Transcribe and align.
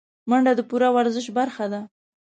منډه 0.29 0.51
د 0.55 0.61
پوره 0.69 0.89
ورزش 0.97 1.27
برخه 1.37 1.65
ده 1.71 1.81